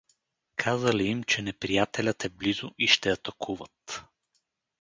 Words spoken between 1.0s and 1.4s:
им,